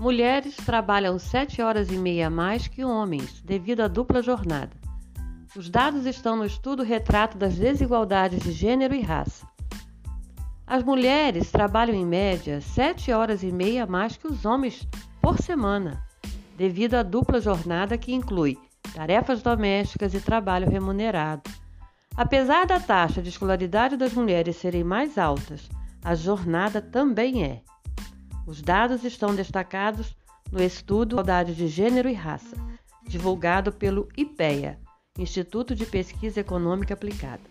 [0.00, 4.74] Mulheres trabalham 7 horas e meia a mais que homens, devido à dupla jornada.
[5.54, 9.46] Os dados estão no estudo Retrato das Desigualdades de Gênero e Raça.
[10.66, 14.88] As mulheres trabalham em média 7 horas e meia a mais que os homens
[15.20, 16.02] por semana,
[16.56, 18.56] devido à dupla jornada que inclui
[18.94, 21.42] tarefas domésticas e trabalho remunerado.
[22.16, 25.68] Apesar da taxa de escolaridade das mulheres serem mais altas,
[26.02, 27.60] a jornada também é.
[28.50, 30.16] Os dados estão destacados
[30.50, 32.56] no estudo Igualdade de Gênero e Raça,
[33.06, 34.76] divulgado pelo IPEA,
[35.16, 37.44] Instituto de Pesquisa Econômica Aplicada.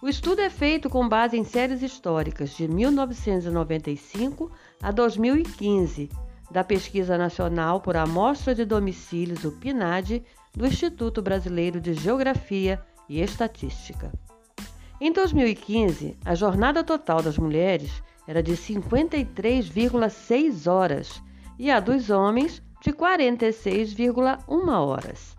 [0.00, 4.50] O estudo é feito com base em séries históricas de 1995
[4.82, 6.08] a 2015,
[6.50, 10.24] da Pesquisa Nacional por Amostra de Domicílios, o PNAD,
[10.56, 14.10] do Instituto Brasileiro de Geografia e Estatística.
[15.04, 21.20] Em 2015, a jornada total das mulheres era de 53,6 horas
[21.58, 25.34] e a dos homens de 46,1 horas.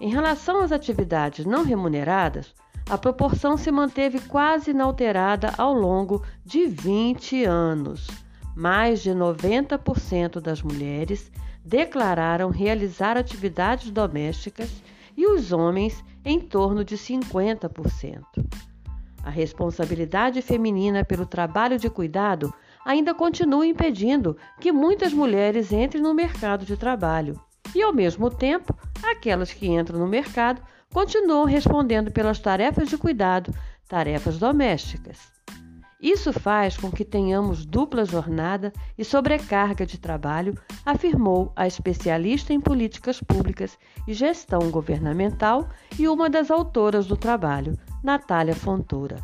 [0.00, 2.54] Em relação às atividades não remuneradas,
[2.88, 8.06] a proporção se manteve quase inalterada ao longo de 20 anos.
[8.56, 11.30] Mais de 90% das mulheres
[11.62, 14.82] declararam realizar atividades domésticas
[15.14, 18.22] e os homens em torno de 50%.
[19.26, 26.14] A responsabilidade feminina pelo trabalho de cuidado ainda continua impedindo que muitas mulheres entrem no
[26.14, 27.34] mercado de trabalho.
[27.74, 33.52] E, ao mesmo tempo, aquelas que entram no mercado continuam respondendo pelas tarefas de cuidado,
[33.88, 35.35] tarefas domésticas.
[36.00, 42.60] Isso faz com que tenhamos dupla jornada e sobrecarga de trabalho, afirmou a especialista em
[42.60, 49.16] políticas públicas e gestão governamental e uma das autoras do trabalho, Natália Fontoura.